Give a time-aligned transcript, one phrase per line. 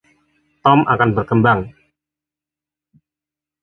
[0.65, 1.61] Tom akan berkembang.